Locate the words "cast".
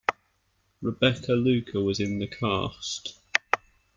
2.25-3.19